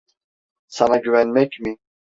Sana 0.67 0.97
güvenmek 0.97 1.59
mi? 1.59 1.77